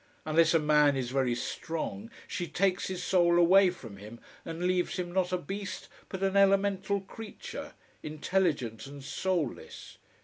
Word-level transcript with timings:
Unless 0.25 0.55
a 0.55 0.59
man 0.59 0.97
is 0.97 1.11
very 1.11 1.35
strong, 1.35 2.09
she 2.27 2.47
takes 2.47 2.87
his 2.87 3.03
soul 3.03 3.37
away 3.37 3.69
from 3.69 3.97
him 3.97 4.19
and 4.43 4.63
leaves 4.65 4.95
him 4.97 5.11
not 5.11 5.31
a 5.31 5.37
beast, 5.37 5.89
but 6.09 6.23
an 6.23 6.35
elemental 6.35 7.01
creature, 7.01 7.73
intelligent 8.01 8.87
and 8.87 9.03
soulless. 9.03 9.99